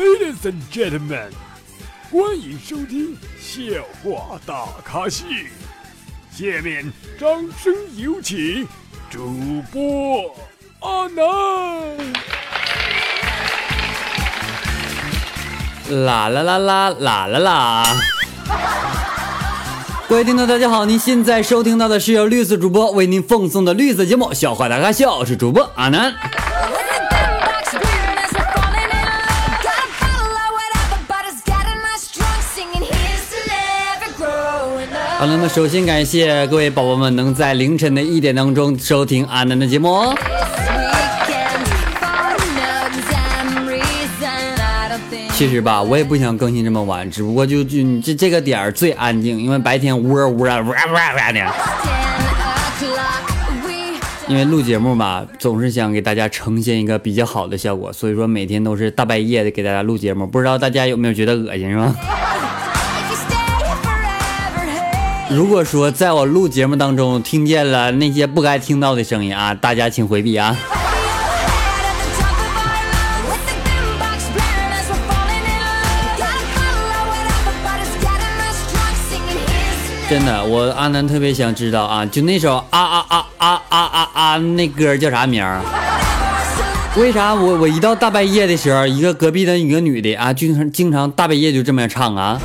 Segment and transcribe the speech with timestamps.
[0.00, 1.28] Ladies and gentlemen，
[2.10, 3.60] 欢迎收听笑
[4.02, 5.26] 话大咖秀。
[6.32, 7.28] 下面掌
[7.62, 8.66] 声有请
[9.10, 10.34] 主播
[10.80, 11.24] 阿南。
[16.02, 17.84] 啦啦啦啦啦啦啦！
[20.08, 26.14] 各位听众，大家好，您现在收听到的是由绿色主播为您奉送的绿色节目《笑话大咖秀》，我是主播阿南。
[35.20, 40.14] 好了，那么首先感谢各位宝宝们能在凌晨的一点当中收听阿南的节目。
[45.34, 51.52] 其实吧，我也不想更新这么晚，只不过就就这这个点儿最安静，因为白天呜呜啊呜呜啊的。
[54.26, 61.94] 因为录节目嘛，总是想给大家呈现一个比较好的效果，所以说每天都是大半夜的给大家录节目，不知道大家有没有觉得恶心是吧？
[65.30, 70.56] 如果说在我录节目当中听见了那些不该听到的声音啊，大家请回避啊！
[80.08, 85.60] 真的，我阿南特别想知道啊，就那首啊啊啊啊啊啊啊那歌叫啥名儿？
[86.96, 92.40] 为啥我我一到大半夜的时候，一个隔壁的一个女的啊，经常经常大半夜就这么唱啊？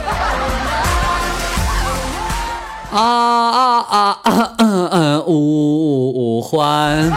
[2.96, 7.12] 啊啊啊啊嗯嗯五环，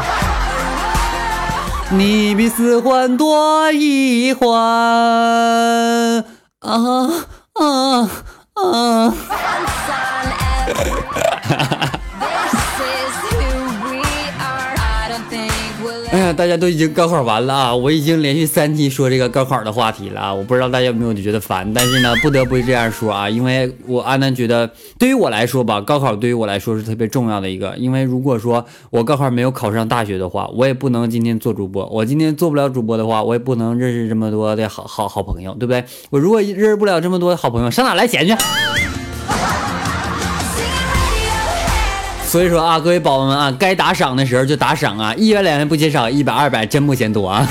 [1.91, 6.25] 你比四环多一环啊
[6.61, 8.09] 啊啊！
[8.55, 9.15] 啊
[16.33, 17.75] 大家都已经高考完了啊！
[17.75, 20.35] 我已经连续三期说这个高考的话题了啊！
[20.35, 27.75] 我不知道大家有没有觉得烦，但是呢，不得不这样说啊，因为我阿南觉得，对于我来说吧，高考对于我来说是特别重要的一个。
[27.77, 31.87] 因为如果说我高考没有考上大学的话，我也不能今天做主播。
[31.87, 35.85] 我今天做不了主播的话，我也不能认识这么多的好好好朋友，对不对？
[36.11, 38.35] 我如果认识不了这么多的好朋友，上哪来钱去？
[42.39, 47.45] 所以说啊，各位宝宝们啊，该打赏的时候就打赏啊，一元两元不嫌少，一百二百真不嫌多啊。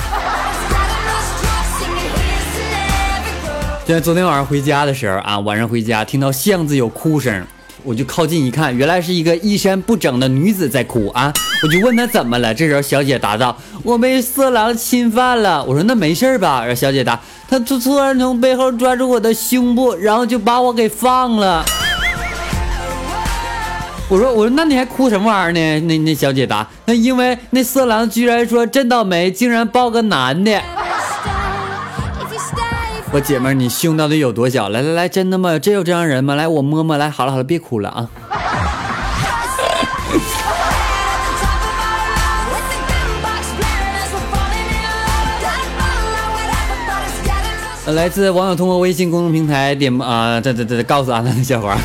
[3.86, 7.46] 就在昨天晚上回家的时候啊，晚上回家听到巷子有哭声，
[7.84, 11.34] 我就靠近一看，原来是一个衣衫不整的女子在哭啊。
[11.64, 21.66] 我就问她怎么了，这时候小姐答道：“我被色狼侵犯了。”我说：“那没事吧？”然后小姐答：“他突突然从背后抓住我的胸部，然后就把我给放了。”
[24.10, 25.80] 我说我说那你还哭什么玩意儿呢？
[25.82, 30.62] 那那小姐答，那因为那色狼居然说真倒霉，竟然抱个男的。
[33.12, 34.70] 我姐们儿，你胸到底有多小？
[34.70, 35.60] 来来来，真的吗？
[35.60, 36.36] 真有这样人吗？
[36.36, 36.96] 来我摸摸。
[36.96, 38.08] 来好了好了，别哭了啊。
[47.88, 51.78] 来自网友通过微信公众平台点啊，这这这，告诉阿南的笑话。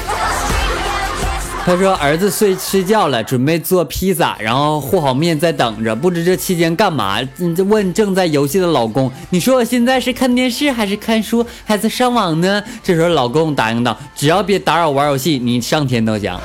[1.65, 5.95] 他说：“儿子睡睡觉了，准备做披萨，然后和好面在等着。
[5.95, 7.21] 不知这期间干嘛？
[7.69, 12.61] 问正在游戏的老公：你说我现在是看电视还是看书还是上网呢？
[12.83, 16.37] 这时候老公答应道：只要别打扰玩游戏，你上天都行。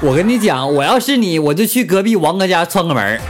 [0.00, 3.20] 我跟你讲，我要是你，我就去隔壁王哥家串个门。”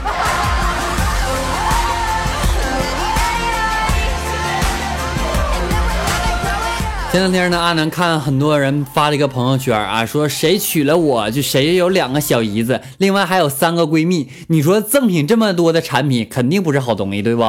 [7.16, 14.30] 前两天呢，阿南看很多人发了一个朋友圈啊，说谁娶了我就谁有两个小姨子，另外还有三个闺蜜。
[14.48, 17.42] 你说赠品这么多的产品，肯定不是好东西，对不？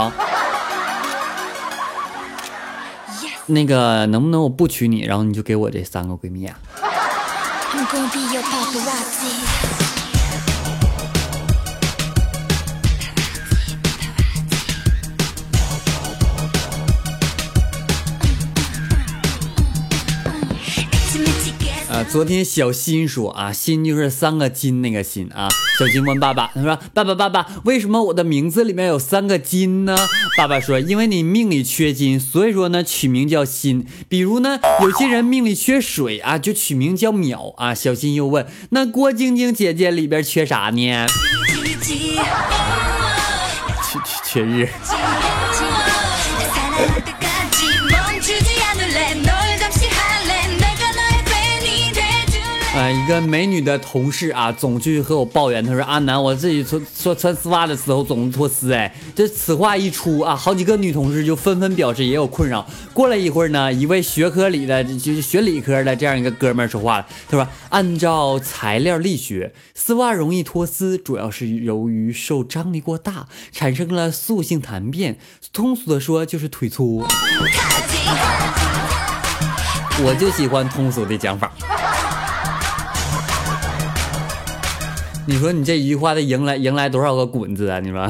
[3.48, 6.58] 那个能不能我不娶你，然后你就给我这三个闺蜜啊？
[22.09, 25.50] 昨天小新说啊，新就是三个金那个新啊。
[25.77, 29.95] 小新问爸爸，他说：“爸爸爸爸，为什么我的名字里面有三个金呢？”
[30.38, 33.86] 爸爸说：“因为你命里缺金，所以说呢取名叫新。
[34.07, 41.06] 比如呢，有些人命里缺水啊，就取名叫淼啊。”小新又问：“那郭晶晶姐姐里边缺啥呢？”
[43.83, 44.69] 缺缺缺日。
[53.07, 62.68] 个美女的同事啊，总去和我抱怨，她说阿南，我自己穿穿穿丝袜的时候总脱丝，哎，这此话一出啊，好几个女同事就纷纷表示也有困扰。
[62.94, 75.18] 过了一会儿呢，一位学科里的就是学理科的这样一个哥们儿说话了，他说按照材料力学，丝袜容易脱丝，主要是由于受张力过大，产生了塑性弹变，
[75.53, 77.06] 通俗的说就是腿粗。
[80.03, 81.51] 我就喜欢通俗的讲法。
[85.29, 87.79] 你说你这一句话得迎来迎来多少个滚子啊？
[87.81, 88.07] 你说？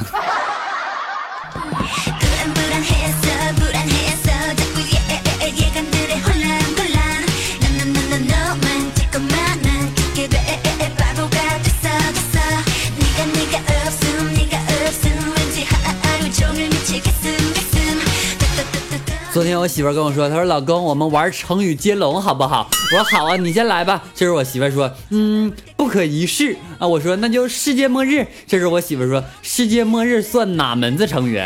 [19.59, 22.69] 我媳妇跟我说，她说老公，我们玩成语接龙好不好？
[22.94, 24.01] 我说好啊，你先来吧。
[24.13, 26.88] 这时我媳妇说，嗯，不可一世啊。
[26.88, 28.25] 我说那就世界末日。
[28.45, 31.42] 这时我媳妇说，世界末日算哪门子成语？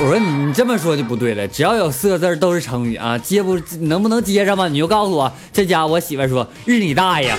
[0.00, 4.68] 我说你这么说就不对了，只要有四个字都是成语啊，接不能不能接上吧？
[4.68, 5.32] 你就告诉我。
[5.52, 7.32] 这家我媳妇说，日你大爷！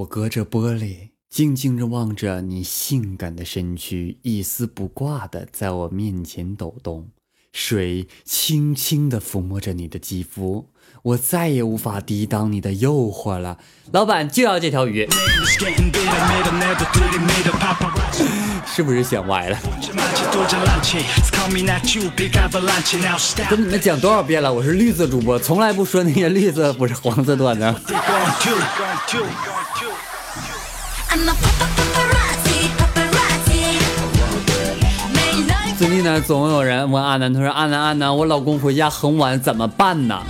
[0.00, 7.08] 我隔着玻璃，静静地望着你性感的身躯，一丝不挂的在我面前抖动，
[7.52, 10.70] 水轻轻地抚摸着你的肌肤，
[11.02, 13.58] 我再也无法抵挡你的诱惑了。
[13.92, 15.06] 老板就要这条鱼，
[18.64, 19.58] 是不是想歪了？
[23.50, 27.74] 跟你们讲多少遍了，我是绿色主播，从来不说那些绿色不是黄色段子。
[35.76, 40.22] 最近呢，总有人问阿南，他说阿南阿南，我老公回家很晚怎么办呢？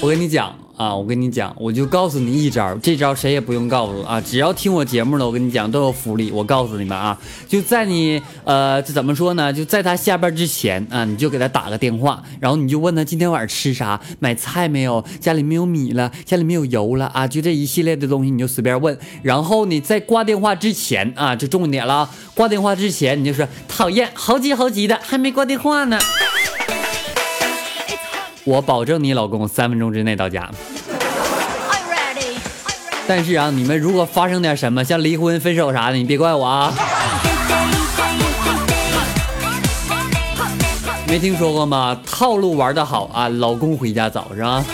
[0.00, 0.65] 我跟你讲。
[0.76, 6.30] 啊，我跟你讲，我就告诉你一招，这招谁也不用告诉啊，只要听我节目的，我跟你讲都有福利。
[6.30, 7.18] 我告诉你们啊，
[7.48, 9.50] 就在你呃，这怎么说呢？
[9.50, 18.96] 就在他下班之前啊，你就给他打个电话，然后你就问他今天晚上吃啥，买菜没有，家里没有米了，家里没有油了啊，就这一系列的东西你就随便问。
[19.22, 25.98] 然后你在挂电话之前啊，就重点了，挂电话之前你就说讨厌，好急好急的，还没挂电话呢。
[28.46, 30.48] 我保证你老公三分钟之内到家。
[33.08, 36.72] 但是啊，你们如果发生点什么，像离婚、分手啥的，你别怪我啊。
[41.08, 42.00] 没听说过吗？
[42.06, 44.64] 套路玩的好啊，老公回家早是吧？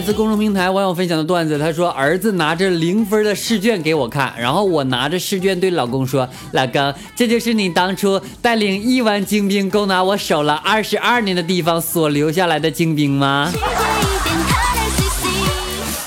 [0.00, 13.52] 来自公众平台网友分享的段子，他说儿子拿着零分的试卷给我看，然后我拿着试卷对老公说：“老公，这就是你当初带领亿万精兵攻拿我守了二十二年的地方所留下来的精兵吗？”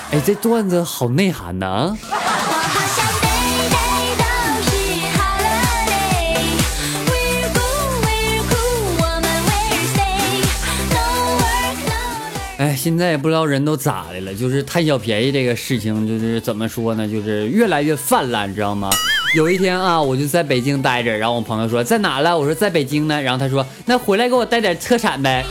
[0.10, 1.96] 哎，这段子好内涵呢。
[12.64, 18.90] 哎，现在也不知道人都咋的了，就是贪小便宜这个事情，就是怎么说呢，就是越来越泛滥，知道吗？
[19.36, 25.44] 有一天啊，我就在北京待着，然后我朋友说在哪了，我说在北京呢，然后他说那回来给我带点特产呗。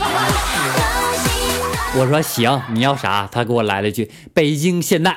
[1.95, 3.29] 我说行，你要啥？
[3.31, 5.15] 他给我来了句北京现代。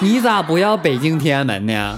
[0.00, 1.96] 你咋不要北京天安门呢？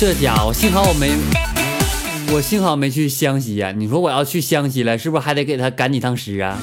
[0.00, 1.47] 这家伙，幸好我没。
[2.30, 3.72] 我幸好没去湘西呀！
[3.74, 6.58] 你说我要去湘西了，是不是还得给他赶几趟尸啊？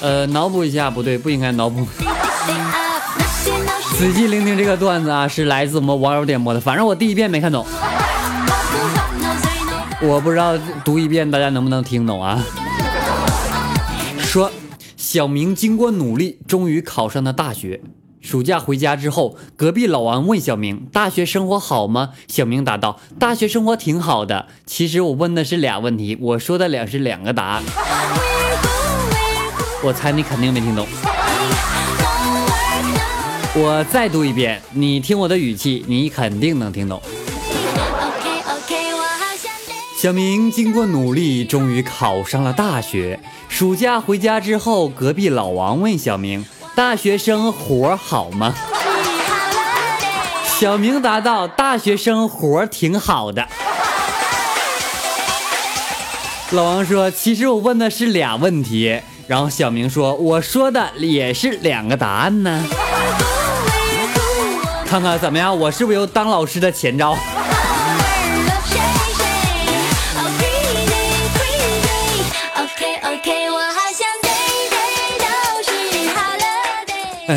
[0.00, 1.86] 呃，脑补一下，不对，不应该脑补。
[3.98, 7.66] 仔细聆听这个段子啊，是来自我们网友点播的，反正我第一遍没看懂，
[10.00, 12.42] 我不知道读一遍大家能不能听懂啊？
[15.12, 17.80] 小明经过努力，终于考上了大学。
[18.20, 27.64] 暑假回家之后，隔壁老王问小明：“大学生活好吗？”小明答道：“大学生活挺好的。”其实我问的是俩问题，我说的俩是两个答案。
[29.82, 30.86] 我猜你肯定没听懂。
[33.56, 37.02] 我再读一遍，你听我的语气，你肯定能听懂。
[40.00, 43.20] 小明经过努力，终于考上了大学。
[43.50, 46.42] 暑假回家之后，隔壁老王问小明
[46.74, 48.54] ：“大学生活好吗？”
[50.58, 53.46] 小明答道：“大学生活挺好的。”
[56.52, 62.64] 老王说：“其实我问的是俩问题。”然后小明说：“我说的也是两个答案呢。”
[64.88, 65.56] 看看怎么样？
[65.58, 67.14] 我是不是有当老师的前招？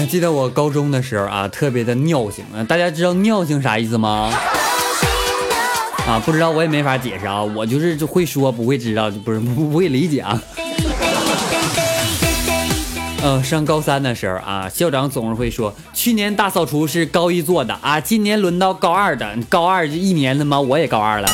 [0.08, 2.64] 记得我高中的时候啊，特别的尿性啊。
[2.64, 4.32] 大家知道尿性啥意思吗？
[6.08, 7.42] 啊，不知道我也没法解释啊。
[7.42, 10.42] 我就是就会说，不会知道，不是不会理解啊。
[13.26, 19.34] 嗯，上高三的时候啊，校长总是会说，去年大扫除是高一做的啊，今年轮到高二的。
[19.48, 21.30] 高二就一年他妈我也高二了。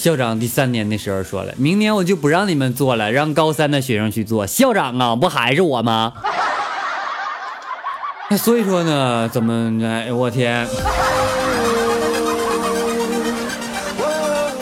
[0.00, 4.46] 校长第三年的时候说了，明年我就不让你们做了，让高三的学生去做。
[4.46, 6.14] 校长啊，不还是我吗？
[8.30, 10.66] 那 所以说呢，怎么哎，我天，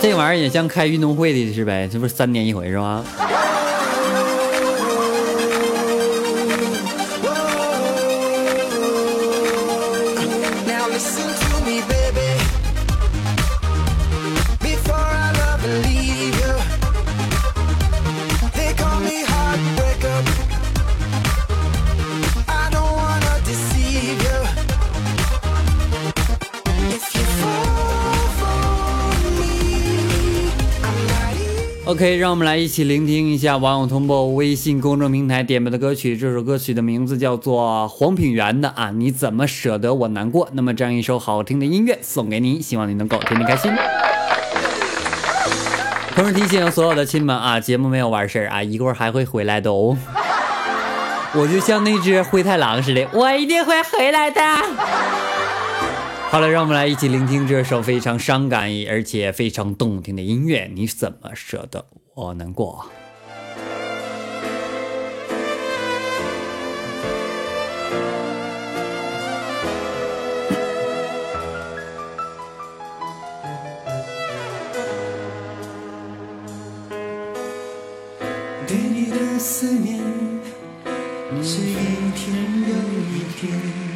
[0.02, 1.88] 这玩意儿也像开运动会的是呗？
[1.88, 3.04] 这不是三年一回是吧
[31.88, 36.14] ？OK，让我们来一起聆听一下网友通过微信公众平台点播的歌曲。
[36.18, 40.47] 这首歌曲的名字叫做黄品源的啊，你怎么舍得我难过？
[40.52, 43.73] 那么这样一首好听的音乐送给你，希望你能够天天开心。
[46.14, 49.97] 同时提醒所有的亲们啊，节目没有完事儿啊，一会儿还会回来的哦。
[51.33, 54.40] 我就像那只灰太狼似的，我一定会回来的。
[56.30, 60.70] 好了，让我们来一起聆听这首非常伤感而且非常动听的音乐。
[60.75, 62.85] 你怎么舍得我难过？
[78.66, 79.99] 对你的思念
[81.42, 82.75] 是一天又
[83.08, 83.88] 一天。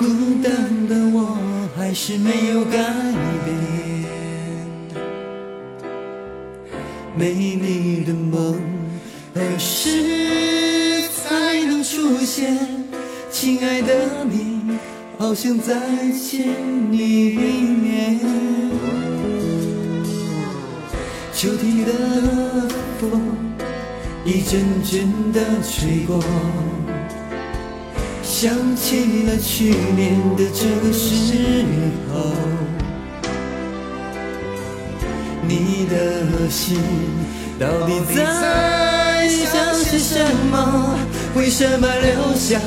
[0.00, 0.06] 孤
[0.42, 1.36] 单的我
[1.76, 2.72] 还是没有改
[3.44, 3.54] 变，
[7.14, 8.58] 美丽的梦
[9.34, 12.56] 何时才能出现？
[13.30, 14.78] 亲爱的你，
[15.18, 15.78] 好想再
[16.12, 16.48] 见
[16.90, 18.20] 你一面。
[21.34, 21.92] 秋天的
[22.98, 23.20] 风
[24.24, 26.24] 一阵阵的吹过。
[28.40, 31.62] 想起了去年的这个时
[32.10, 32.32] 候，
[35.46, 36.80] 你的心
[37.58, 40.96] 到底在想些什么？
[41.34, 42.58] 为什么留下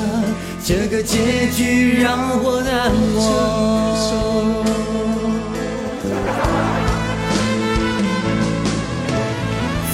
[0.63, 4.63] 这个结局让我难过？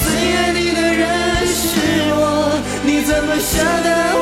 [0.03, 1.07] 最爱你的人
[1.47, 1.69] 是
[2.11, 2.51] 我，
[2.83, 4.18] 你怎么舍得？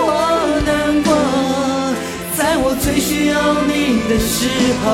[2.87, 4.47] 最需要你的时
[4.81, 4.85] 候，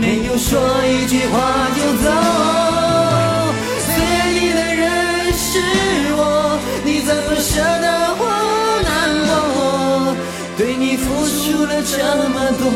[0.00, 2.06] 没有说一句话就走。
[3.84, 4.84] 最爱你的人
[5.34, 5.60] 是
[6.16, 7.86] 我，你怎么舍得
[8.18, 8.22] 我
[8.82, 8.88] 难
[9.28, 10.16] 过？
[10.56, 11.92] 对你付出了这
[12.30, 12.72] 么多，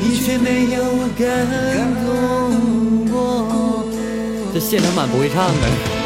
[0.00, 0.82] 你却没有
[1.18, 1.28] 感
[2.06, 3.84] 动过。
[4.54, 5.97] 这现场版不会唱的。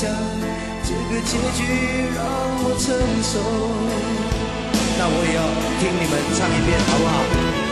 [0.00, 1.60] 这个结局
[2.16, 2.24] 让
[2.64, 2.88] 我承
[3.22, 3.36] 受？
[4.96, 5.44] 那我也要
[5.78, 7.69] 听你们唱一遍，好不好？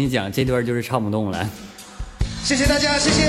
[0.00, 1.46] 你讲，这段就是唱不动了。
[2.42, 3.26] 谢谢大家，谢谢。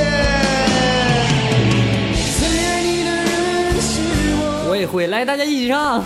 [4.39, 6.01] 我，我也会，来，大家一起唱。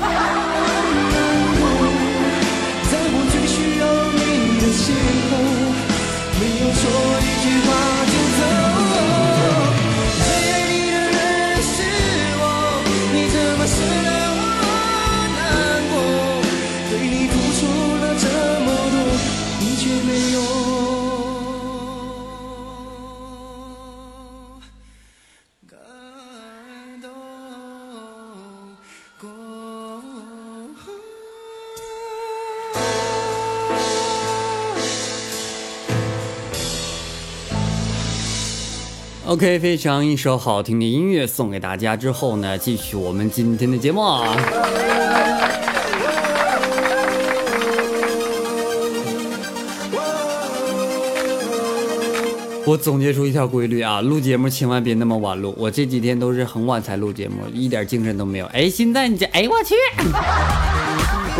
[2.89, 4.19] 在我最需要你
[4.59, 4.91] 的时
[5.29, 5.33] 候，
[6.39, 6.81] 没有说
[7.21, 7.69] 一句话
[39.27, 44.37] OK，非常一首好听的音乐送给大家之后呢，继续我们今天的节目啊。
[52.67, 55.55] 我总结出一条规律啊，录节目千万别那么晚录。
[55.57, 58.45] 我这几天都是很晚才录节目，一点精神都没有。
[58.47, 59.73] 哎，现在你这，哎我去，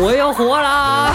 [0.02, 1.14] 我又活了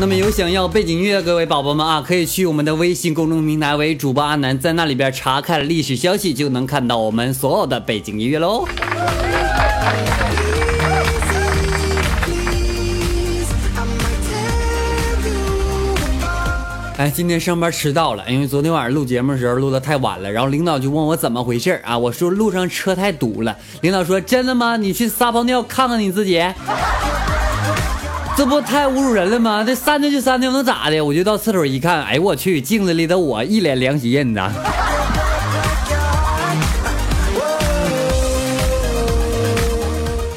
[0.00, 8.66] 那么有想要背景音乐的各位宝宝们啊，可以去我们的微信公众平台为主播阿南，在那里边查看历史消息，就能看到我们所有的背景音乐喽。
[16.96, 24.78] 哎，今天上班迟到了，因为昨天晚上录节目的时候录的太晚了，然后领导就问我怎么回事啊，我说路上车太堵了，领导说真的吗？
[24.78, 26.42] 你去撒泡尿看看你自己。
[28.40, 29.62] 这不太侮辱人了吗？
[29.62, 30.98] 这删掉就删掉，能咋的？
[31.04, 34.40] 我就到厕所一看，哎我去，镜子里的我一脸凉席印子。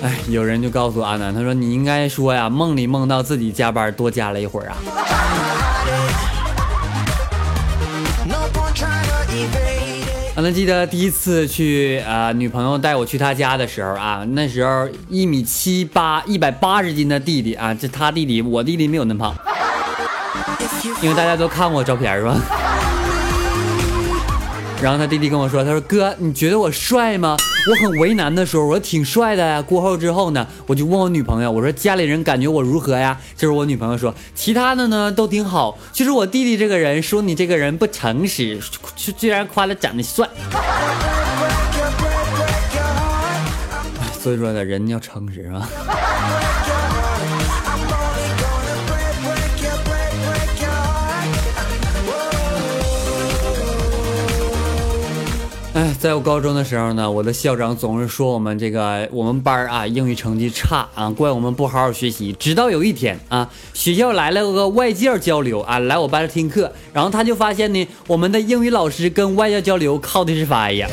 [0.04, 4.76] 哎，有人就告诉阿南，他说你应该说呀，梦里梦到自己加班多加了一会儿啊。
[10.36, 19.36] 啊，那记得第一次去啊、呃女朋友带我去她家的时候啊，那时候一米七八，一百八十斤的弟弟啊，这他弟弟，我弟弟没有那么胖，
[21.04, 22.36] 因为大家都看过我照片是吧？
[24.84, 27.38] 然后他弟弟跟我说，他说哥，你觉得我帅吗？
[27.70, 29.62] 我很为难的时候，我说挺帅的呀。
[29.62, 33.18] 过后之后呢，我就问我女朋友，我说家里人感觉我如何呀？
[33.38, 38.60] 就是我女朋友说，其他的呢都挺好，就是我弟弟这个人说你这个人不诚实，
[39.18, 40.28] 居然夸他长得帅。
[44.20, 45.66] 所以说呢，人要诚实啊。
[55.74, 62.32] 哎，在我高中的时候呢，我的校长总是说我们这个我们班啊英语成绩差啊，怪我们不好好学习。
[62.34, 70.86] 直到有一天啊，学校来了个外教交流啊，来我班听课，然后他就发现呢，我们的英语老师跟外教交流靠的是翻译。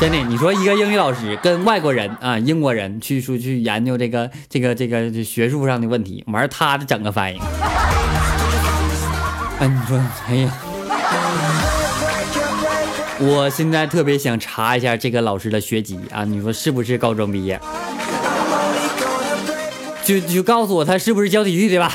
[0.00, 7.38] 真的，你说一个英语老师跟外国人啊，英国人去出去研究这个这个这个学术上的问题，完他的整个翻译。
[9.60, 10.50] 哎，你说，哎呀。
[13.26, 17.58] 我现在特别想查一下这个老师的学籍啊，你说是不是高中毕业？
[20.04, 21.90] 就就告诉我他是不是教体育的吧。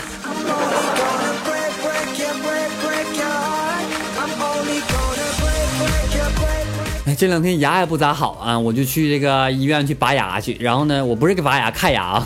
[7.06, 10.58] 哎，这两天牙也不咋好啊，我就去这个医院去拔牙去。
[10.60, 12.26] 然后呢，我不是给拔牙，看牙啊。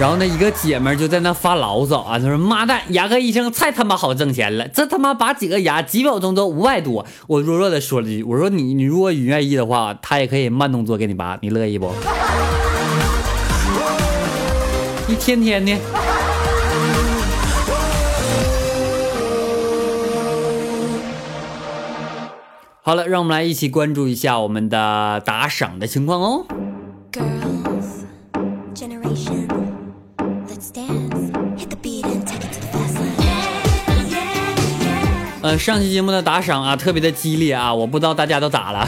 [0.00, 11.92] 然后呢，一个姐们儿就在那发牢骚啊，她说：“妈蛋，牙科医生太他妈好挣钱了，这他妈拔几个牙几秒钟都五百多。”我弱弱的说了句：“我说你你如果你愿意的话，他也可以慢动作给你拔，你乐意不？”
[15.10, 15.76] 一天天的。
[22.82, 26.46] 好了，让我们来一起关注一下我们的打赏的情况哦。
[35.56, 38.78] 上期节目的打赏啊特别的激烈啊我不知道大家都咋了。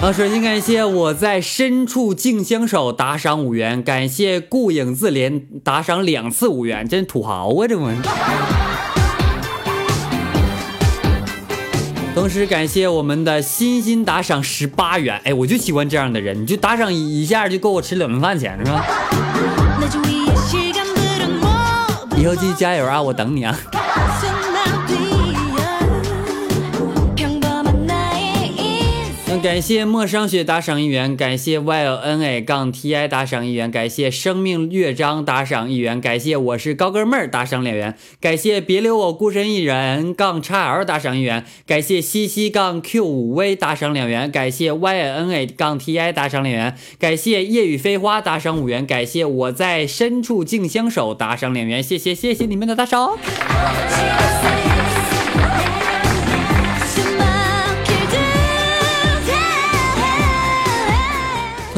[0.00, 3.82] 啊 首先感谢我在深处静相守打赏五元。
[3.82, 7.88] 感谢顾影自怜打赏两次五元真土豪啊这不。
[12.14, 15.20] 同时感谢我们的欣欣打赏十八元。
[15.24, 18.84] 哎我就喜欢这样的人你就打赏一下就够我吃两顿饭钱是吧？
[22.16, 23.56] 以后继续加油啊我等你啊。
[29.40, 44.72] 感谢莫商雪打赏一元，感谢 Y L N A 杠 T I 打赏一元，感谢生命乐章打赏一元，感谢我是高个妹儿打赏两元，感谢别留我孤身一人杠 x L 打赏一元，感谢西西杠 Q 五 V 打赏两元，感谢
[44.72, 53.16] Y L N A 杠 T I 打赏两元，感谢夜雨飞花打赏五元，感谢我在深处静相守打赏两元，谢谢谢谢你们的打赏。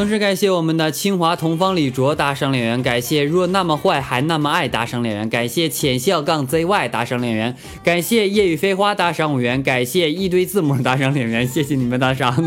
[0.01, 12.35] 同时感谢我们的清华同方李卓打赏两元感谢若那么坏还那么爱打赏两元感谢浅笑杠 zy 打赏两元感谢夜雨飞花打赏五元感谢一堆字母打赏两元谢谢你们打赏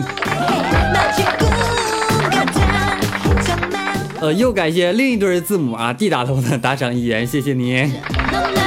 [4.20, 7.94] 呃又感谢另一对字母啊 d 打头的打赏一元谢谢你。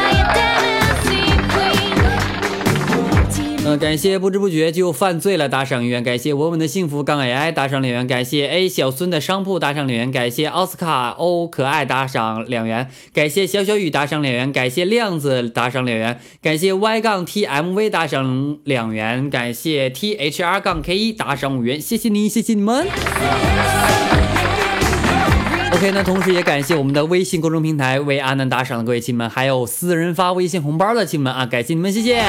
[3.66, 22.87] 呃，感谢不知不觉就犯罪了打赏一元，感谢稳稳的幸福杠 AI 打赏两元，感谢 A 小孙的商铺打赏两元，感谢奥斯卡欧可爱打赏两元，感谢小小雨打赏两元，感谢亮子打赏两元，感谢 Y 杠 TMV 打赏两元，感谢 THR 杠 K 一打赏五元，谢谢你，谢谢你们。
[25.72, 32.22] OK，那同时也感谢我们的微信公众平台为阿南打赏的各位亲们，还有私人发微信红包的亲们啊，感谢你们，谢谢。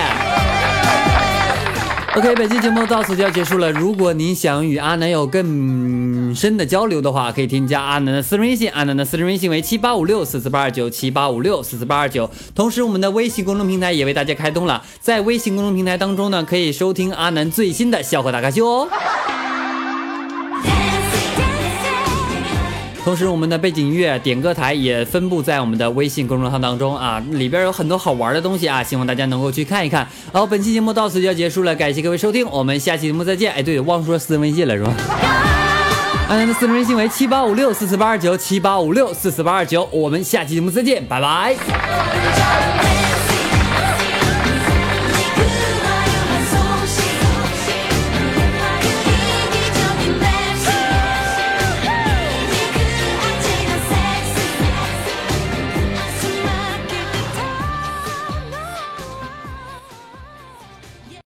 [2.16, 3.72] OK，本期节目到此就要结束了。
[3.72, 12.28] 如果您想与阿南有更深的交流的话，可以添加阿南的私人微信，阿南的私人微信为七八五六四四八二九七八五六四四八二九。
[12.56, 18.88] 同时，我们的微信公众平台也为大家开通了，在微信公众平台当中呢，可以收听阿南最新的笑话大咖秀哦。
[23.08, 30.06] 同时，我们的背景音乐点歌台也分布在我们的微信公众号当中啊，里边有很多好玩的东西啊，希望大家能够去看一看。
[30.34, 33.54] 好，本期节目到此就要结束了，感谢各位收听，我们下期节目再见。
[33.54, 34.94] 哎，对，忘说私人微信了是吧？
[36.28, 41.56] 安南的私人微信为七八五六四四八二九七八五六四四八二九，我们下期节目再见，拜拜。